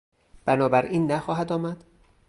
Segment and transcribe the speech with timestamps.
[0.45, 1.83] بنابراین نخواهد آمد؟